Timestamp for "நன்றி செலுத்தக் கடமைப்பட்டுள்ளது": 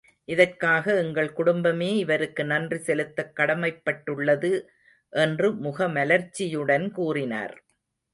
2.45-4.51